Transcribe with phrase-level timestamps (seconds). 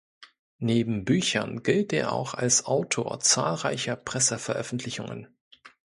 [0.57, 5.27] Neben Büchern gilt er auch als Autor zahlreicher Presseveröffentlichungen.